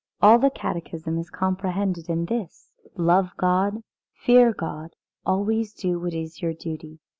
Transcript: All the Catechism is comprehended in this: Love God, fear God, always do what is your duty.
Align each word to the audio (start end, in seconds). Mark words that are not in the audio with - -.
All 0.19 0.39
the 0.39 0.49
Catechism 0.49 1.19
is 1.19 1.29
comprehended 1.29 2.09
in 2.09 2.25
this: 2.25 2.71
Love 2.97 3.29
God, 3.37 3.83
fear 4.15 4.51
God, 4.51 4.95
always 5.27 5.75
do 5.75 5.99
what 5.99 6.15
is 6.15 6.41
your 6.41 6.53
duty. 6.55 6.97